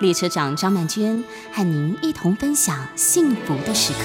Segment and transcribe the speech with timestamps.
[0.00, 1.22] 列车长张曼娟
[1.52, 4.00] 和您一同分享幸福的时刻。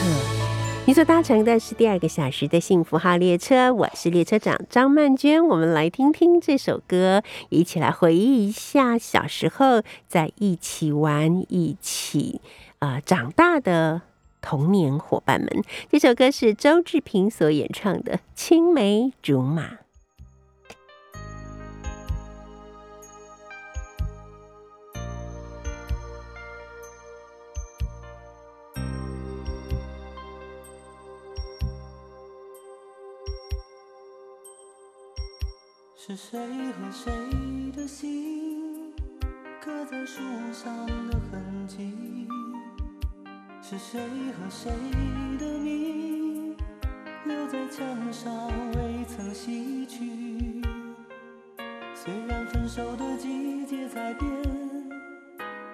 [0.85, 5.45] 你所搭乘的是第二个小时的幸福号列车，我是列车长张曼娟。
[5.45, 12.41] 我们来听听这首歌，一起来回忆一下小时候在一起玩、一起
[12.79, 14.01] 啊长大的
[14.41, 15.63] 童年伙伴们。
[15.91, 19.63] 这首歌是周志平所演唱的《青梅竹马》。
[36.10, 36.40] 是谁
[36.71, 37.12] 和谁
[37.71, 38.91] 的心
[39.62, 40.20] 刻在树
[40.51, 42.27] 上的痕迹？
[43.62, 44.01] 是谁
[44.32, 44.71] 和谁
[45.38, 46.57] 的名
[47.26, 48.34] 留在墙上
[48.71, 50.63] 未曾洗去？
[51.93, 54.27] 虽然分手的季节在变，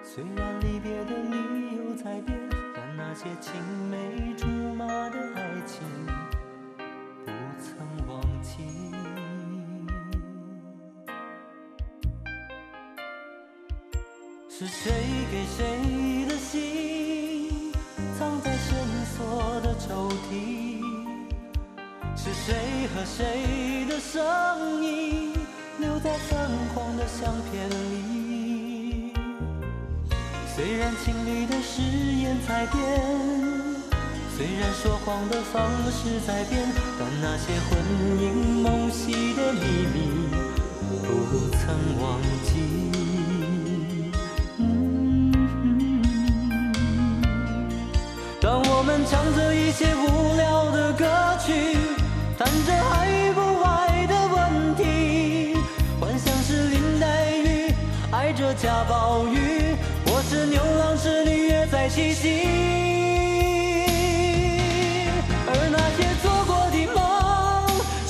[0.02, 2.38] 虽然离别的理由在变，
[2.74, 3.54] 但那些青
[3.90, 5.82] 梅竹马的爱情
[14.66, 14.92] 是谁
[15.30, 17.70] 给谁的信，
[18.18, 18.76] 藏在深
[19.16, 20.82] 锁的抽屉？
[22.16, 25.34] 是谁和谁的声音，
[25.78, 29.12] 留在泛黄的相片里？
[30.56, 32.82] 虽然情侣的誓言在变，
[34.36, 37.78] 虽然说谎的方式在变，但那些魂
[38.20, 38.34] 萦
[38.64, 39.60] 梦系的秘
[39.94, 40.28] 密，
[41.06, 42.85] 不曾忘记。
[49.08, 51.04] 唱着一些无聊的歌
[51.38, 51.52] 曲，
[52.36, 55.56] 谈着爱与不爱的问题，
[56.00, 57.72] 幻想是林黛玉
[58.10, 62.48] 爱着贾宝玉，或是牛郎织女约在七夕。
[65.46, 66.98] 而那些做过的梦，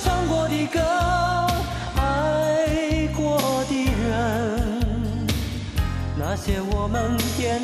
[0.03, 0.81] 唱过的歌，
[2.01, 3.73] 爱过的
[4.09, 5.27] 人，
[6.19, 7.61] 那些我们天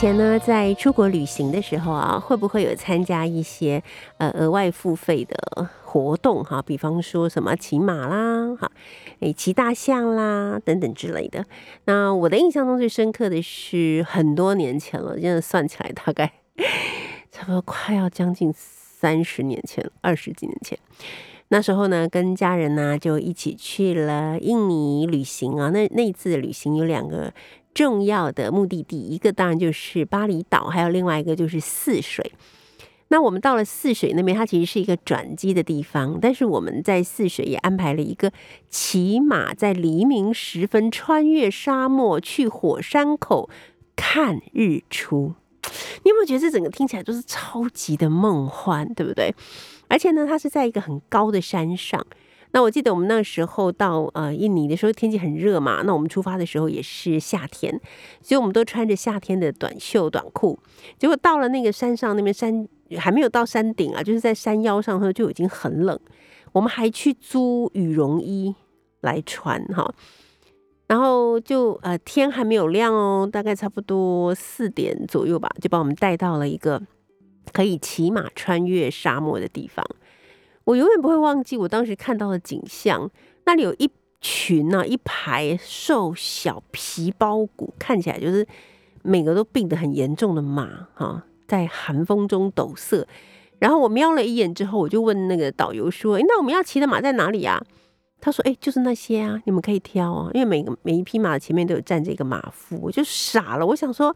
[0.00, 3.82] 前呢，在出国旅行的时候啊，会不会有参加一些
[4.18, 6.62] 呃额外付费的活动哈？
[6.62, 8.70] 比方说什么骑马啦，哈，
[9.18, 11.44] 诶骑大象啦等等之类的。
[11.86, 16.32] 那我的印象中最深刻的是很多年前了，现在算起来大概
[17.32, 20.78] 差不多快要将近三十年前，二十几年前。
[21.48, 25.70] 那时候呢，跟家人呢就一起去了印尼旅行啊。
[25.70, 27.32] 那那一次的旅行有两个。
[27.78, 32.32] 重要的目的地，一个当然就是巴厘岛，还有另外一个就是泗水。
[33.06, 38.32] 那我们到了泗水那边，它其实是一个转机的地方，但是我们在泗水也安排了一个
[38.68, 43.48] 骑马在黎明时分穿越沙漠去火山口
[43.94, 45.34] 看日出。
[46.02, 49.32] 你有没有觉得这整个听起来都是超级的梦幻，对不对？
[49.86, 52.04] 而且呢，它是在一个很高的山上。
[52.52, 55.82] 那我记得我们那时候到呃印尼的时候，天气很热嘛。
[55.84, 57.78] 那我们出发的时候也是夏天，
[58.22, 60.58] 所以我们都穿着夏天的短袖短裤。
[60.98, 62.66] 结果到了那个山上，那边山
[62.96, 65.98] 还没有到山顶啊，就是在山腰上头就已经很冷。
[66.52, 68.54] 我们还去租羽绒衣
[69.02, 69.94] 来穿哈。
[70.86, 76.80] 然后就呃天还没有亮哦，大概差不多四点左右吧，就把我们带到了一个
[77.52, 79.84] 可以骑马穿越沙漠的地方。
[80.68, 83.10] 我永远不会忘记我当时看到的景象，
[83.46, 88.46] 那里有一群呢，一排瘦小、皮包骨，看起来就是
[89.02, 93.06] 每个都病得很严重的马，哈，在寒风中抖瑟。
[93.58, 97.58] 然后我瞄了一眼之后，我就问那个导游说：“诶那我们要骑的马在哪里呀？”
[98.20, 104.14] 他说：“哎、就是那些啊，你们可以挑啊，因为每个每一匹马前面都有站着一个马夫。”我就傻了，我想说，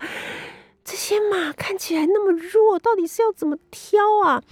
[0.85, 4.43] 这些马看起来那么弱，到底是要怎么挑啊？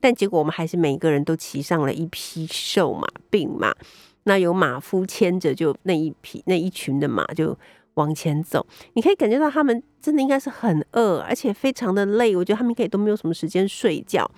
[0.00, 3.74] 但结果我们还是每个人都骑上了一匹瘦马、病马，
[4.24, 7.56] 那有马夫牵着，就那一匹那一群的马就
[7.94, 8.66] 往前走。
[8.94, 12.36] 你可以感觉到他们真的应该是很饿，而且非常的累。
[12.36, 14.30] 我觉得他们可以都没有什么时间睡觉。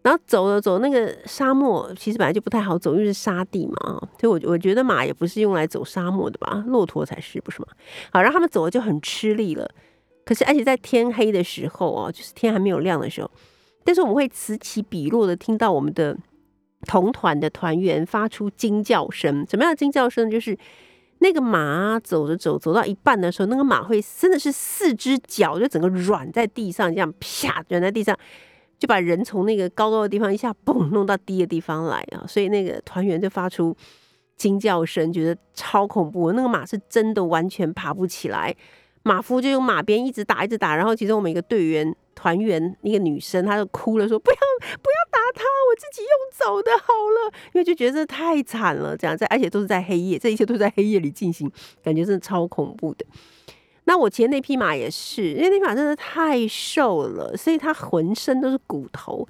[0.00, 7.66] 然后走了走那个沙漠，其实本来就不太好走，因为是沙地嘛，啊所以我我觉得马也不是用来走沙漠的吧，骆驼才是，不是吗？
[8.12, 9.68] 好，然后他们走了就很吃力了。
[10.24, 13.30] 可是而且在天黑的时候哦，就是天还没有亮的时候，
[13.88, 16.14] 但是我们会此起彼落的听到我们的
[16.86, 19.46] 同团的团员发出惊叫声。
[19.48, 20.30] 什么样的惊叫声？
[20.30, 20.54] 就是
[21.20, 28.14] 那个马走着走走到一半的时候，那个马会真的是四只脚就整个软在地上，这样啪软在地上。
[28.78, 33.74] 就把人从那个高高的地方一下嘣弄到低的地方来啊，所以那个团员就发出
[34.36, 36.30] 惊叫声，觉得超恐怖。
[36.32, 38.54] 那个马是真的完全爬不起来，
[39.02, 40.76] 马夫就用马鞭一直打，一直打。
[40.76, 51.48] 然后其中我们一个队员团员一个女生，她就哭了，说：“不要不要打他，我自己用走的好了。”因为就觉得这太惨了，这样在而且都是在黑夜，这一切都在黑夜里进行，
[51.80, 53.06] 感觉真的超恐怖的。
[53.84, 59.26] 那我骑那匹马也是，因为那匹马真的太瘦了，所以它浑身都是骨头，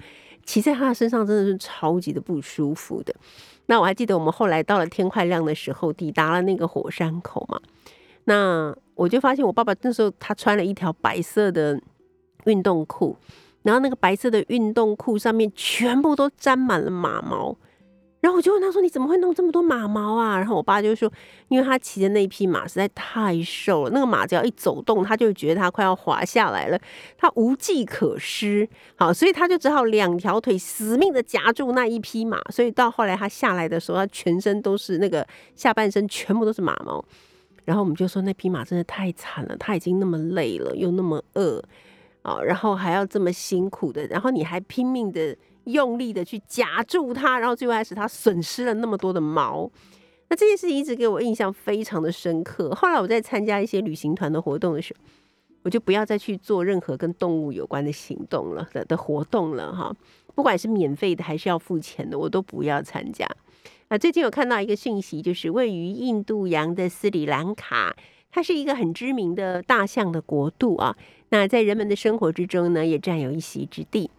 [0.47, 3.15] 骑在它的身上真的是超级的不舒服的。
[3.67, 7.61] 那我还记得我们后来到了天快亮的时候，抵达了那个火山口嘛。
[8.25, 11.81] 那我就发现我爸爸那时候他穿了一条白色的
[12.45, 13.17] 运动裤，
[13.63, 17.57] 然后那个白色的运动裤上面全部都沾满了马毛。
[18.21, 21.09] 然后我就问他说：“你怎么会弄这么多马毛啊？”然后我爸就说
[21.47, 26.77] ：“因为他骑的那匹马实在太瘦了，那个马只要一走动，他就觉得他快要滑下来了，
[27.17, 28.69] 他无计可施。
[28.97, 32.43] 好，所以他就只好两条腿死命的夹住那一匹马。
[32.51, 35.25] 所以到后来他下来的时候，他全身都是那个
[35.55, 37.03] 下半身全部都是马毛。
[37.65, 41.63] 然后我们就说那匹马真的太惨了，他已经那么累了，又那么饿
[42.43, 45.37] 然后还要这么辛苦的，然后你还拼命的。”
[45.69, 49.71] 用力的去夹住它，然后最后还使它损失了那么多的毛。
[50.31, 52.75] 那这件事情一直给我印象非常的深刻。
[52.75, 55.05] 后来我在参加一些旅行团的活动的时候，
[55.65, 59.95] 我就不要再去做任何跟动物有关的行动了的的活动了哈。
[60.35, 63.29] 不管是免费的还是要付钱的，我都不要参加。
[63.89, 67.95] 啊，最近有看到一个讯息，就是位于印度洋的斯里兰卡，
[68.31, 70.97] 它是一个很知名的大象的国度啊。
[71.31, 74.11] 那在人们的生活之中呢，也占有一席之地。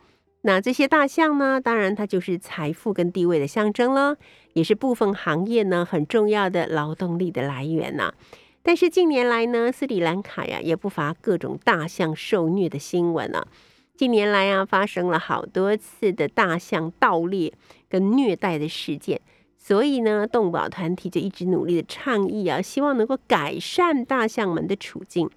[0.41, 1.59] 那这些大象呢？
[1.59, 4.15] 当然，它就是财富跟地位的象征了，
[4.53, 8.13] 也是部分行业呢很重要的劳动力的来源呐。
[8.61, 13.45] 但是近年来呢，斯里兰卡呀也不乏各种大象受虐的新闻啊。
[13.97, 17.51] 近年来啊，发生了好多次的大象盗猎
[17.89, 19.19] 跟虐待的事件，
[19.57, 25.29] 所以呢，动保团体就一直努力的倡议啊，希望能够改善大象们的处境。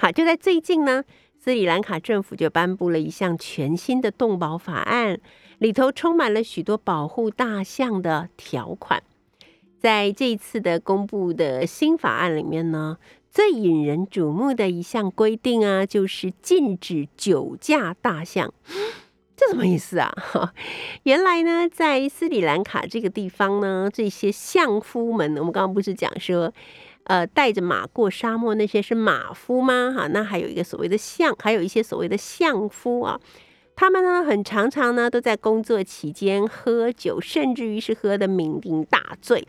[0.00, 1.04] 好，就在最近呢。
[1.40, 5.18] 斯里兰卡政府就颁布了一项全新的动保法案，
[5.58, 9.02] 里头充满了许多保护大象的条款。
[9.78, 12.98] 在这一次的公布的新法案里面呢，
[13.30, 18.52] 最引人瞩目的一项规定啊，就是禁止酒驾大象。
[19.36, 20.12] 这什么意思啊？
[21.04, 26.52] 原来呢，在斯里兰卡这个地方呢，这些相夫们，我们刚刚不是讲说。
[27.08, 29.92] 呃，带着马过沙漠那些是马夫吗？
[29.96, 33.18] 哈，那还有一个所谓的相，还有一些所谓的相夫啊。
[33.74, 39.48] 他们呢，很常常呢都在工作期间喝酒，甚至于是喝的酩酊大醉。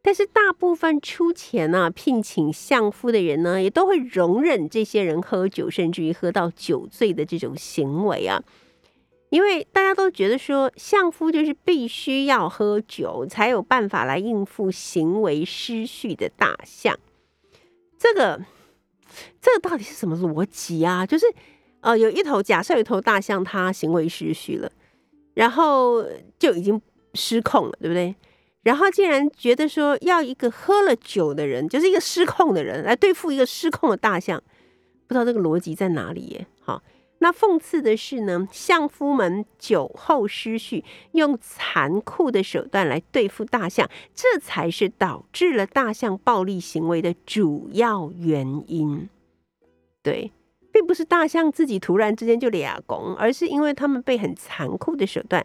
[0.00, 8.42] 但是大部分出钱呢聘请相夫的人呢，也都会容忍这些人喝酒，甚至于喝到酒醉的这种行为啊。
[9.30, 16.96] 因为大家都觉得说，相夫就是必须要喝酒才有办法来应付行为失序的大象。
[17.98, 18.40] 这个，
[19.40, 21.04] 这个到底是什么逻辑啊？
[21.04, 21.26] 就是，
[21.80, 24.70] 呃，有一头假设有一头大象，它行为失序了，
[25.34, 26.04] 然后
[26.38, 26.80] 就已经
[27.14, 28.14] 失控了，对不对？
[28.62, 34.42] 然后竟然觉得说，要一个喝了酒的人，就是一个失控的人来对付一个失控的大象，
[35.06, 36.46] 不知道这个逻辑在哪里耶？
[37.18, 49.08] 那讽刺的是呢，相夫们酒后失序，用残酷的手段来对付大象，这才是导致了大象暴力行为的主要原因。
[50.02, 50.30] 对，
[50.70, 55.44] 并不是大象自己突然之间就俩拱，而是因为他们被很残酷的手段、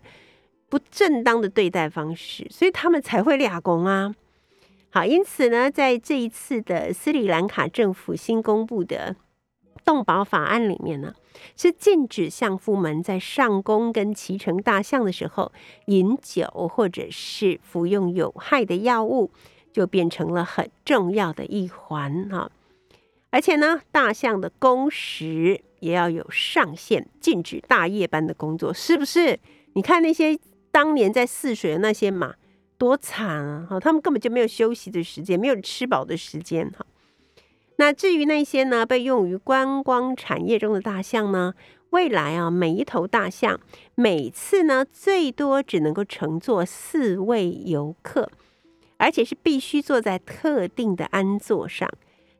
[0.69, 4.13] 不正当的对待方式，所以他们才会俩拱啊。
[4.89, 9.15] 好，因此呢，在这一次的斯里兰卡政府新公布的。
[9.83, 11.11] 动保法案里面呢，
[11.55, 15.51] 是禁止相夫们在上工跟骑乘大象的时候
[15.87, 19.31] 饮酒或者是服用有害的药物，
[19.71, 22.51] 就变成了很重要的一环哈。
[23.29, 29.39] 而且呢，大象的工时也要有上限，禁止大夜班的工作，是不是？
[29.73, 30.37] 你看那些
[30.69, 32.35] 当年在泗水的那些马，
[32.77, 33.67] 多惨啊！
[33.69, 36.85] 哈，他们根本就没有休息的时间，没有吃饱的时间哈。
[37.81, 41.55] 那至于那些呢，被用于观光产业中的大象呢？
[41.89, 43.59] 未来啊，每一头大象
[43.95, 48.29] 每次呢，最多只能够乘坐四位游客，
[48.97, 51.89] 而且是必须坐在特定的鞍座上。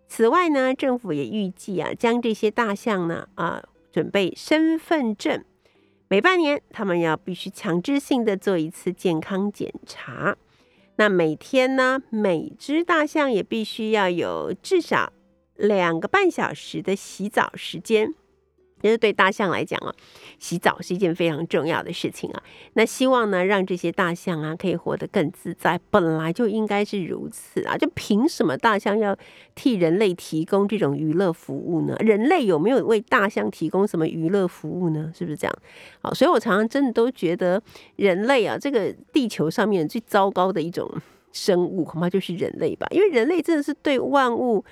[0.07, 5.43] 此外呢，政府也预计啊，将这些大象呢啊，准备身份证，
[6.07, 10.38] 每半年他们要必须强制性的做一次健康检查。
[10.98, 15.12] 那每天呢，每只大象也必须要有至少。
[15.62, 18.13] 两个半小时的洗澡时间，
[18.82, 19.94] 其实对大象来讲啊，
[20.39, 22.41] 洗澡是一件非常重要的事情啊。
[22.74, 27.77] 那希望呢，让这些大象啊可以活得更自在，本来就应该是如此啊。
[27.77, 29.15] 就凭什么大象要
[29.53, 31.96] 替人类提供这种娱乐服务呢？
[32.00, 35.12] 人类有没有为大象提供什么娱乐服务呢？
[35.15, 35.56] 是不是这样？
[36.01, 37.62] 好，所以我常常真的都觉得，
[37.98, 40.91] 人类啊，这个地球上面最糟糕的一种
[41.32, 42.88] 生物，恐怕就是人类吧。
[42.89, 44.65] 因为人类真的是对万物。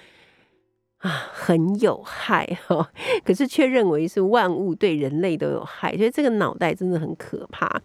[0.99, 2.91] 啊，很有害哈，
[3.23, 7.81] 可是却认为是万物对人类都有害，所以这个脑袋真的很可怕。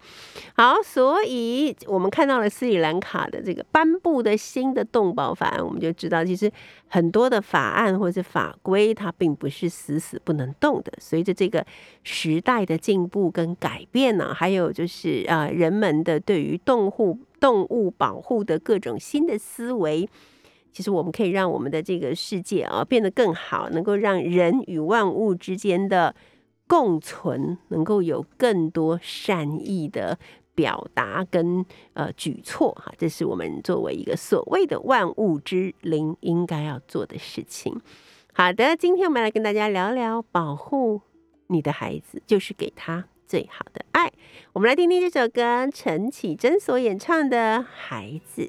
[0.53, 6.51] 好，所以我们看到了斯里兰卡的这个颁布的新的动保法案，我们就知道，其实
[6.89, 10.91] 很多的法案或者是法规，它并不是死死不能动的。
[10.97, 11.65] 随着这个
[12.03, 20.09] 时代的进步跟改变呢，还有就是啊，人们的对于动物动物保护的各种新的思维。
[20.75, 26.13] 其实我们可以让我们的这个世界啊变得更好，能够让人与万物之间的
[26.67, 30.19] 共存能够有更多善意的
[30.53, 37.79] 表达跟呃举措哈，这是我们作为一个所谓的万物之灵应该要做的事情。
[38.33, 40.99] 好的，今天我们来跟大家聊聊保护
[41.47, 44.11] 你的孩子，就是给他最好的爱。
[44.51, 48.41] 我们来听听这首歌，陈绮贞所演唱的《孩子》。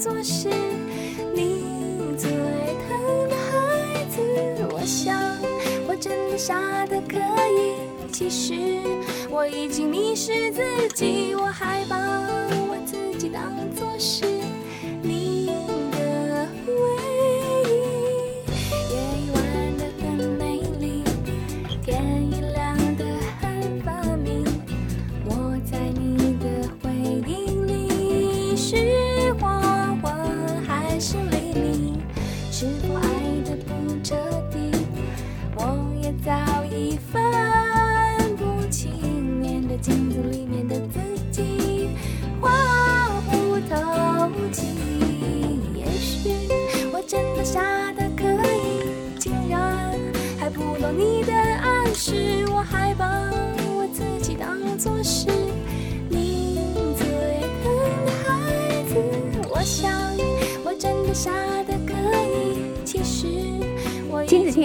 [0.00, 0.48] 做是，
[1.34, 1.62] 你
[2.16, 4.18] 最疼的孩子。
[4.72, 5.14] 我想，
[5.86, 8.10] 我真的傻得可以。
[8.10, 8.54] 其实，
[9.30, 10.62] 我已经迷失自
[10.94, 14.39] 己，我还把我自己当做是。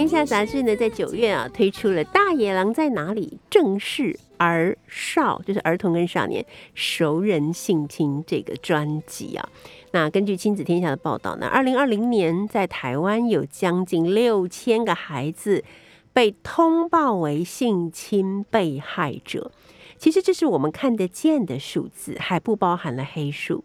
[0.06, 6.46] 天下杂志呢，在九月啊推出了《大野狼在哪里》正式儿少，就是儿童跟少年
[6.76, 9.48] 熟人性侵这个专辑啊。
[9.90, 15.64] 那根据亲子天下的报道呢，二零二零年在台湾有将近六千个孩子
[16.12, 19.50] 被通报为性侵被害者。
[19.98, 23.64] 其实这是我们看得见的数字，还不包含了黑数。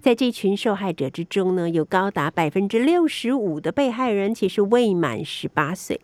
[0.00, 6.00] 在这群受害者之中呢，有高达百分之六十五的被害人其实未满十八岁。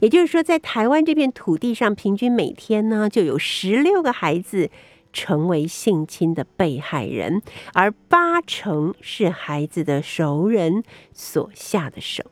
[0.00, 4.70] 也就是说，在台湾这片土地上，平均每天呢就有十六个孩子
[5.12, 7.40] 成为性侵的被害人，
[7.72, 12.24] 而八成是孩子的熟人所下的手。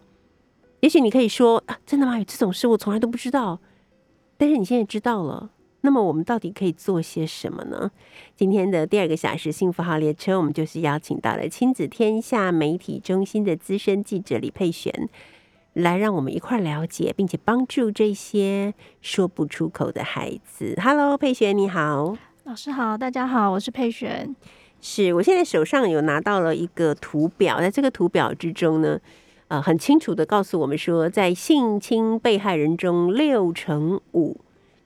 [0.81, 2.19] 也许你可以说啊，真的吗？
[2.19, 3.61] 有这种事我从来都不知道。
[4.37, 5.51] 但是你现在知道了，
[5.83, 7.91] 那么我们到底可以做些什么呢？
[8.37, 15.09] 今天的第二个小时幸福号列车，我们就是邀请到了亲子天下媒体中心的资深记者李佩璇。
[15.75, 20.79] 来，让我们一块了解，并且帮助这些说不出口的孩子。
[20.81, 24.37] Hello，佩璇，你好，老师好，大家好，我是佩璇。
[24.81, 29.01] 是我现在手上有拿到了一个图表，在这个图表之中呢，
[29.49, 34.37] 呃，很清楚的告诉我们说，在性侵被害人中，六成五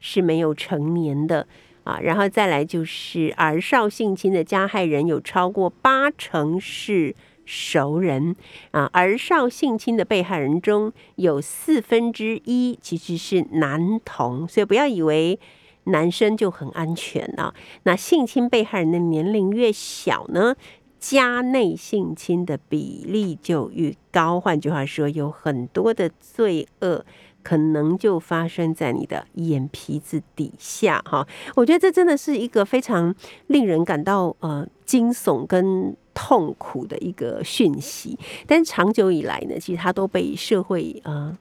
[0.01, 1.47] 是没有成年的
[1.85, 7.15] 啊，然后再来就是儿少性侵的加害人有超过八成是。
[7.49, 8.35] 熟人
[8.73, 15.39] 啊，儿少性侵的被害人中有四分之一其实是男童，所以不要以为
[15.85, 17.55] 男生就很安全啊。
[17.85, 20.57] 那性侵被害人的年龄越小呢，
[20.99, 24.41] 家内性侵的比例就越高。
[24.41, 27.07] 换句话说，有很多的罪恶
[27.47, 31.27] 可能就发生在你的眼皮子底下哈。
[31.55, 33.15] 我觉得这真的是一个非常
[33.47, 35.95] 令人感到呃惊悚跟。
[36.19, 41.37] 痛苦的一个讯息，但长久以来呢，其实它都被社会呃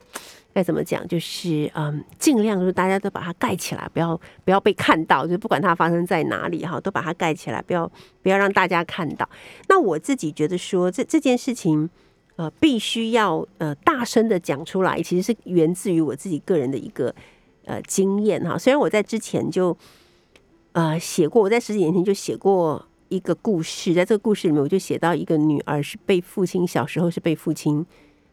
[0.52, 7.90] 该怎么讲，就是嗯尽量就是大家都把它盖起来，不要不要被看到，就不管它发生在哪里哈，都把它盖起来，不要
[8.22, 9.26] 不要让大家看到。
[9.70, 11.88] 那我自己觉得说，这这件事情
[12.36, 17.14] 呃必须要呃大声的讲出来，其实是源自于我自己个人的一个
[17.64, 18.56] 呃经验哈。
[18.56, 19.76] 虽然我在之前就
[20.72, 22.86] 呃写过，我在十几年前就写过。
[23.08, 27.86] 一个故事，在这个故事里面，我就写到一个女儿是被父亲小时候是被父亲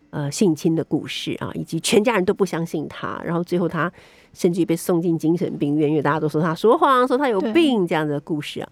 [0.10, 3.94] 呃性侵的故事啊，以及全家人都不相信他，然后最后他
[4.34, 8.70] 甚至于被送进精神病院，因为大家都说他说谎，说他有病这样的故事啊。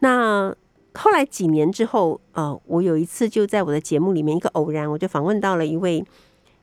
[0.00, 0.54] 那
[0.94, 6.04] 后来几年之后，呃，我有一次就在我的节目里面一个偶然，我就访问到了一位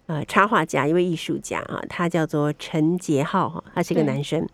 [0.05, 4.47] 呃插画家，一位艺术家啊，他叫做陈杰浩哈，他是一个男生。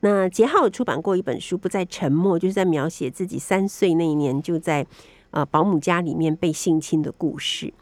[0.00, 4.86] 那杰浩出版过一本书《不再沉默》，就是在描写自己三岁那一年就在
[5.32, 7.74] 呃保姆家里面被性侵的故事。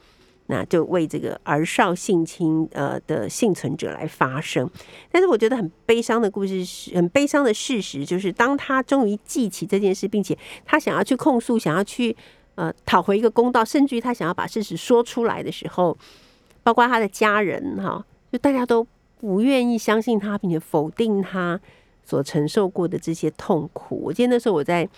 [0.47, 4.69] 那就为这个儿少性侵呃的幸存者来发声。
[5.11, 12.17] 但是我觉得很悲伤的故事是很悲伤的事实，就是当他终于记起这件事，并且他想要去控诉，想要去
[12.55, 15.97] 呃讨回一个公道，甚至于他想要把事实说出来的时候，
[16.63, 18.87] 包括他的家人哈，就大家都
[19.19, 21.61] 不愿意相信他，并且否定他。
[22.09, 24.89] 所承受过的这些痛苦，我记得那时候我在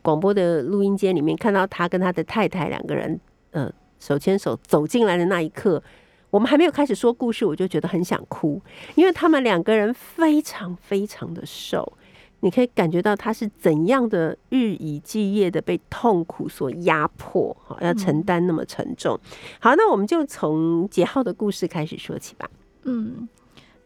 [0.00, 3.18] 广播的录音间里面看到他跟他的太太两个人，
[3.50, 3.68] 呃，
[4.02, 5.80] 手牵手走进来的那一刻，
[6.28, 8.60] 我们还没有开始说故事，我就觉得很想哭，
[8.96, 11.96] 因为他们两个人非常非常的瘦，
[12.40, 19.16] 你可以感觉到他是怎样的日以继夜的被痛苦所压迫，哈，要承担那么沉重。
[19.60, 22.50] 好，那我们就从杰浩的故事开始说起吧。
[22.82, 23.28] 嗯。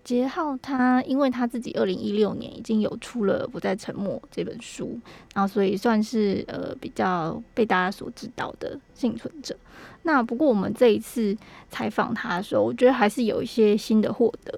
[0.07, 4.97] 杰浩他，因为他自己二零一六年已经有出了《不再沉默》这本书，
[5.35, 9.57] 然后所以算是呃比较被大家所知道的幸存者。
[10.05, 11.37] 那不过我们这一次
[11.71, 14.57] 采访他的时候，我觉得还是有一些新的获得，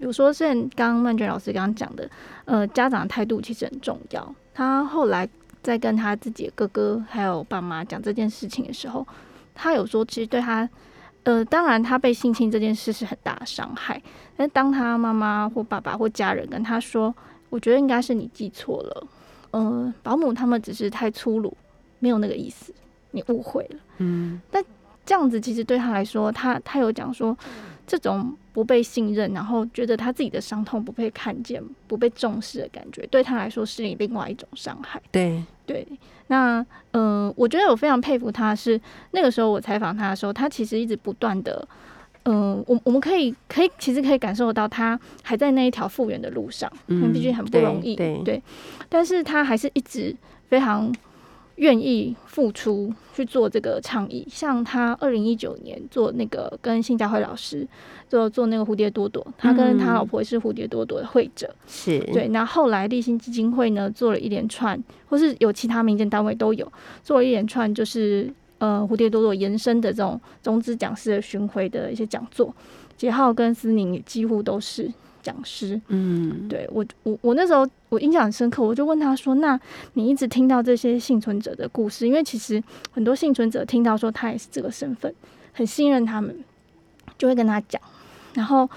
[0.00, 2.10] 比如说像刚刚曼娟老师刚刚讲的，
[2.44, 4.34] 呃，家长的态度其实很重要。
[4.52, 5.28] 他后来
[5.62, 9.06] 在跟他自己的哥哥还有爸妈讲这件事情的时候，
[9.54, 10.68] 他有说，其实对他。
[11.28, 14.00] 呃，当然，他被性侵这件事是很大的伤害。
[14.34, 17.14] 但当他妈妈或爸爸或家人跟他说
[17.50, 19.06] ：“我觉得应该是你记错了，
[19.50, 21.54] 呃，保姆他们只是太粗鲁，
[21.98, 22.72] 没有那个意思，
[23.10, 24.64] 你误会了。”嗯，但
[25.04, 27.36] 这样子其实对他来说，他他有讲说。
[27.90, 35.00] 这种不被信任，然后觉得他自己的伤痛不被看见、不被重视的感觉，对他来说是另外一种伤害。
[35.12, 35.86] 对对，
[36.26, 38.80] 那嗯，我觉得我非常佩服他，是
[39.12, 41.68] 那个时候我采访他的时候，他其实一直不断的，
[42.24, 47.94] 嗯，我我们可以可以其实可以感受到他还在那一条复原的路上，因为毕竟很不容易。
[47.94, 48.42] 对对，
[48.88, 50.12] 但是他还是一直
[50.48, 50.92] 非常。
[51.58, 57.66] 愿意付出去做这个倡议，像他二零一九年做那个跟辛佳慧老师
[58.08, 62.28] 做做那个蝴蝶朵朵，他跟他老婆也是蝴蝶朵朵的会者，是对。
[62.28, 72.54] 那后来立新基金会呢做了一连串，或是有其他民间单位都有做了一连串，就是呃蝴蝶朵朵延伸的这种种子讲师的巡回的一些讲座，
[72.96, 74.90] 杰浩跟思宁几乎都是。
[75.28, 75.78] 讲师。
[75.88, 79.60] 嗯，对我，我我那时候我印象很深刻，我就问他说：“那
[79.92, 85.14] 你一直听到这些幸存者的故事，因为其实很多幸存者听到说他也是这个身份，
[85.52, 86.34] 很信任他们，
[87.18, 87.80] 就会跟他讲。
[88.32, 88.68] 然后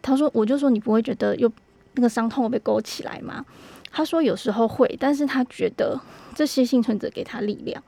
[0.00, 1.52] 他说，我就说你不会觉得又
[1.94, 3.44] 那个伤痛会被勾起来吗？
[3.92, 6.00] 他说有时候会，但是他觉得
[6.34, 7.82] 这些幸存者给他力量，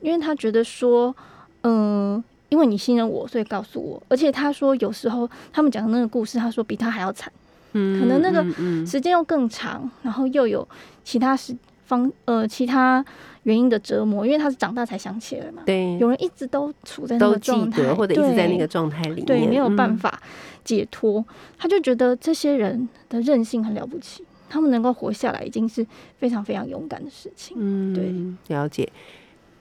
[0.00, 1.14] 因为他觉得说，
[1.62, 4.00] 嗯、因为你信任我，所以告诉我。
[4.08, 7.32] 而且他说有时候他们讲的那个故事，他说比他还要惨。”
[7.72, 8.44] 嗯可能那个
[8.84, 10.68] 时间又更长，然后又有
[11.04, 13.04] 其他时方呃其他
[13.44, 15.62] 原因的折磨，因为他是长大才想起来嘛。
[15.64, 20.20] 对有人一直都处在那个状态，或者一直在那个状态里面，对，没有办嗯法
[20.64, 21.24] 解脱，
[21.56, 25.86] 他就觉得这些人的韧性很了不起，他们能够活下来已经是
[26.18, 27.56] 非常非常勇敢的事情。
[27.60, 28.90] 嗯，对，了解。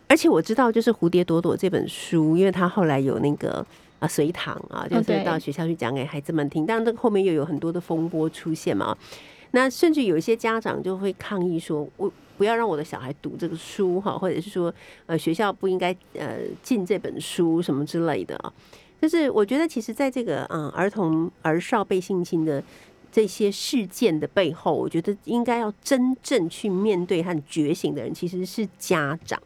[0.10, 3.64] 而且我知道，就是《蝴蝶朵朵》这本书，因为它后来有那个
[4.00, 6.66] 啊随堂啊，就是到学校去讲给孩子们听。
[6.66, 8.98] 当然，这个后面又有很多的风波出现嘛。
[9.52, 14.74] 那甚至有一些家长就会抗议说：“我不要让我的小孩读这个书哈，或者是说，
[15.06, 18.52] 呃，学校不应该呃进这本书什么之类的啊。”
[19.00, 22.64] 就是我觉得，其实在这个嗯儿童儿少被性侵的
[23.12, 29.40] 这些事件的背后，我觉得应该要真正去面对和觉醒的人，其实是家长。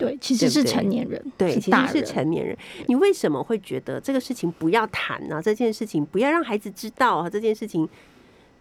[0.00, 2.02] 对，其实是成年人，对，其实是。
[2.02, 2.56] 成年人。
[2.88, 7.88] 你为什么会觉得这个事情不要谈呢、这件事情不要让孩子知道啊，这件事情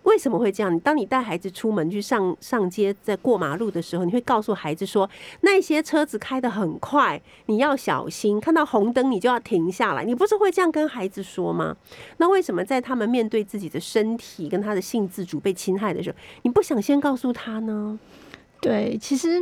[0.03, 0.79] 为什么会这样？
[0.81, 5.09] 当你带孩子出门去上上街，在过马路的时候，你会告诉孩子说，
[5.41, 10.03] 那些车子开得很快，你要小心，看到红灯你就要停下来。
[10.03, 11.75] 你不是会这样跟孩子说吗？
[12.17, 17.97] 那为什么在他们面对自己的身体跟他的性自主被侵害的时候，你不想先告诉他呢？
[18.61, 19.41] 对，其实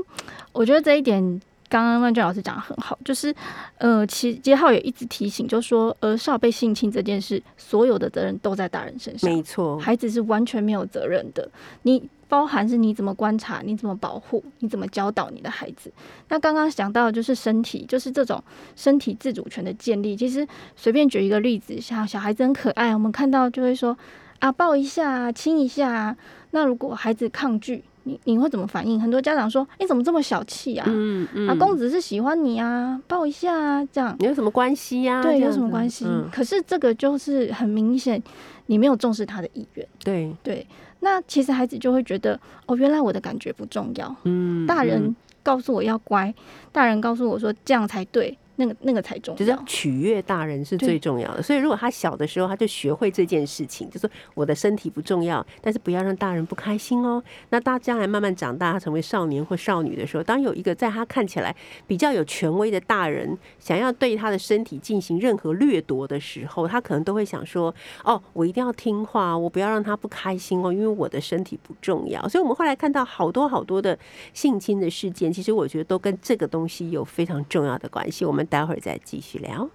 [0.51, 3.33] 我觉得这一点，刚刚万卷老师讲的很好，就是
[3.77, 11.49] 呃，其杰浩也一直提醒，就说儿少被性侵这件事，所有的责任都在大人身上，没错，孩子是完全没有责任的。
[11.83, 15.91] 你包含是你怎么观察，你怎么保护，你怎么教导你的孩子。
[16.29, 18.43] 那刚刚讲到的就是身体，就是这种
[18.75, 20.15] 身体自主权的建立。
[20.15, 23.97] 其实随便举一个例子，像小孩子很可爱，我们看到就会说
[24.39, 26.17] 啊抱一下啊，亲一下啊。
[26.51, 28.99] 那如果孩子抗拒，你你会怎么反应？
[28.99, 30.85] 很多家长说：“你怎么这么小气啊？
[30.87, 36.05] 嗯嗯啊，公子是喜欢你啊，抱一下啊，这样。”你有什么关系呀、对，有什么关系？
[36.07, 38.21] 嗯可是这个就是很明显，
[38.67, 39.85] 你没有重视他的意愿。
[40.03, 40.65] 对，对，
[41.01, 44.15] 那其实孩子就会觉得，哦，原来我的感觉不重要。
[44.23, 46.33] 嗯，大人嗯告诉我要乖，
[46.71, 49.63] 大人告诉我说这样才对，那个那个才重要就是要。
[49.65, 51.41] 取悦大人是最重要的。
[51.41, 57.21] 所以如果他小的时候他就学会这件事情，就说我的身体不重要，但是不要让大人不开心哦。
[57.49, 72.27] 那大将来慢慢长大，他成为少年或少女的时候，当有一个在他看起来比较有权威的大人想要对他的身体进行任何掠夺的时候，他可能都会想说：哦，我一定要听话，我不要让他不开心哦，因为我的身体不重要。
[72.29, 73.97] 所以我们后来看到好多好多的
[74.33, 78.23] 性侵的事件，其实我觉得都跟这个东西有非常重要的关系。
[78.23, 79.69] 我们待会儿再继续聊。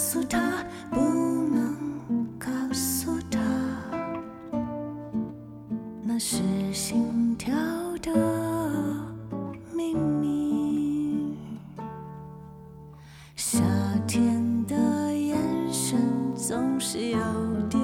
[0.00, 3.38] 诉他，不能告诉他，
[6.02, 7.54] 那是心跳
[8.00, 8.10] 的
[9.74, 11.36] 秘密。
[13.36, 13.60] 夏
[14.08, 14.74] 天的
[15.14, 15.36] 眼
[15.70, 16.00] 神
[16.34, 17.18] 总是有
[17.68, 17.79] 点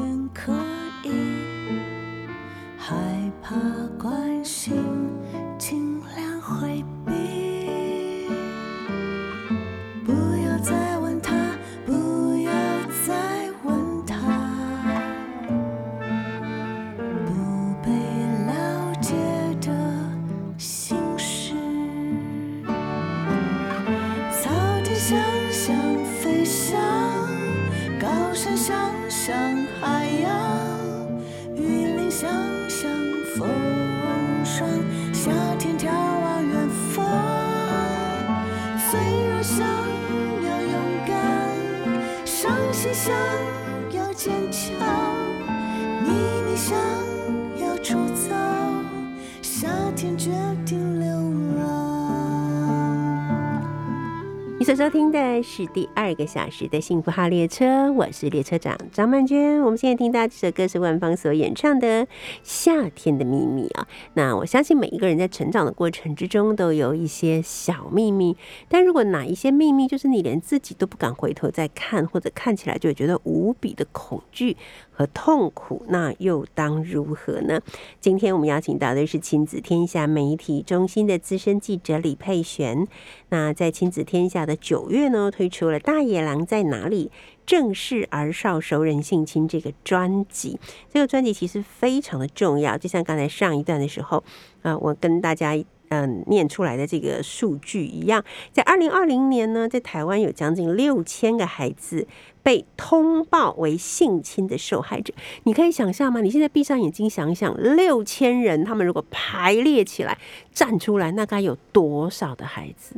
[54.87, 59.61] 收听的是第二个小时的幸福号列车，我是列车长张曼娟。
[59.63, 62.07] 我们现在听到这首歌是万芳所演唱的
[62.45, 63.89] 《夏天的秘密》啊。
[64.15, 68.37] 那我相信每一个人在成长的过程之中都有一些小秘密，
[68.69, 74.57] 但如果哪一些秘密就是你连自己都不敢回头再看，或者看起来就觉得无比的恐惧
[74.97, 77.61] 和痛苦，那又当如何呢？
[78.01, 82.89] 今天我们邀请到的是亲子天下媒体中心的资深记者李佩璇。
[83.29, 87.11] 那在亲子天下的九月呢，推出了《大野狼在哪里》
[87.45, 90.59] 正式而少熟人性侵这个专辑。
[90.91, 94.25] 这个专辑其实非常的重要，就像刚才上一段的时候，
[94.63, 95.55] 啊，我跟大家
[95.89, 102.07] 嗯念出来的这个数据一样，在二零二零年呢，在台湾有将近六千个孩子
[102.43, 105.13] 被通报为性侵的受害者。
[105.45, 106.21] 你可以想象吗？
[106.21, 110.19] 你现在闭上眼睛想一想，六千人他们如果排列起来
[110.53, 112.97] 站出来，那该有多少的孩子？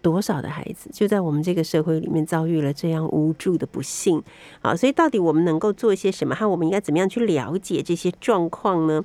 [0.00, 4.22] 多少的孩子就在我们这个社会里面遭遇了这样无助的不幸
[4.62, 6.36] 好，所以到底我们能够做一些什么？
[6.36, 9.04] 和我们应该怎么样去了解这些状况呢？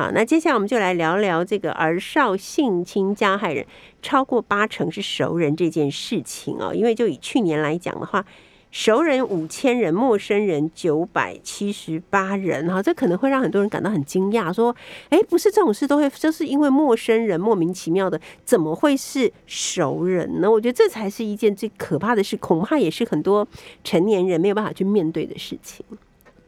[0.00, 3.66] 好，那接下来我们就来聊聊这个儿少性侵加害人
[4.00, 6.74] 超过八成是熟人这件事情哦。
[6.74, 8.24] 因为就以去年来讲的话。
[8.72, 14.72] 熟人五千人，陌生人九百七十八人，哈，这可能会让很多人感到很惊讶，说，
[15.08, 20.48] 哎，不是这种事都会，就是因为陌生人莫名其妙的，怎么会是熟人呢？
[20.48, 23.44] 我觉得这才是一件最可怕的事，恐怕也是很多
[23.82, 25.84] 成年人没有办法去面对的事情。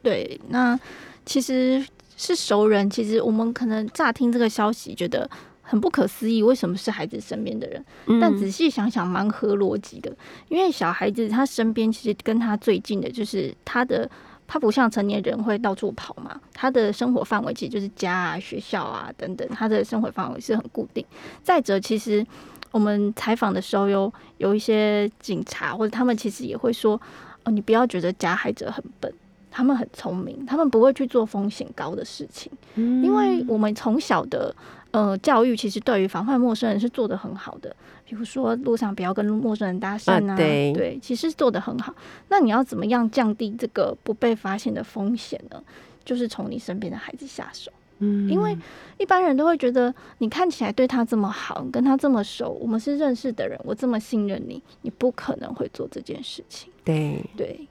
[0.01, 0.79] 对，那
[1.25, 1.85] 其实
[2.17, 5.29] 是熟人，其实我们可能乍听这个消息觉得。
[5.65, 7.83] 很不可思议，为什么是孩子身边的人？
[8.19, 10.13] 但仔细想想，蛮合逻辑的。
[10.49, 14.07] 因为小孩子他身边其实跟他最近的，就是他的，
[14.45, 16.39] 他不像成年人会到处跑嘛。
[16.53, 21.03] 他的生活范围其实就是家啊、学校啊等等，他的生活范围是很固定。
[21.41, 22.23] 再者，其实
[22.71, 27.01] 我们采访的时候，有有一些警察或者他们其实也会说
[27.45, 29.11] ：“哦，你不要觉得加害者很笨，
[29.53, 34.53] 他们很聪明，他们不会去做风险高的事情。”因为我们从小的。
[34.93, 37.75] 呃，教育其实对于防范陌生人是做的很好的，
[38.07, 41.91] 比如说路上不要跟陌生人搭讪啊，对，其实做的很好。
[42.29, 45.59] 那你要怎么样降低这个不被发现的风险呢？
[46.05, 48.55] 就是从你身边的孩子下手，嗯，因为
[48.99, 56.71] 一般人都会觉得你看起来对他这么好，跟他这么熟，我们是认识的人，我这么信任你，你不可能会做这件事情。
[56.83, 57.67] 对对，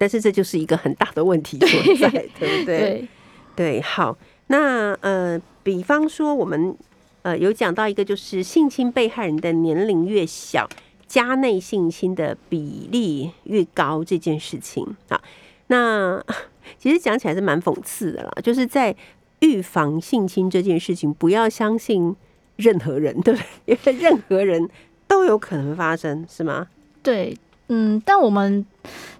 [0.00, 2.08] 但是这就是一个很大的问题所在，
[2.38, 2.64] 对不对？
[2.64, 3.08] 对
[3.54, 4.16] 对，好。
[4.46, 6.74] 那呃，比方说我们
[7.20, 10.66] 呃有讲到一个，就是性侵被害人的年龄越小，
[11.06, 15.20] 家内性侵的比例越高这件事情啊。
[15.66, 16.24] 那
[16.80, 18.96] 其实讲起来是蛮讽刺的啦，就是在
[19.40, 22.16] 预防性侵这件事情，不要相信
[22.56, 23.74] 任何人，对不对？
[23.74, 24.66] 因为任何人
[25.06, 26.66] 都有可能发生，是吗？
[27.02, 27.36] 对，
[27.70, 28.66] 嗯，但我们。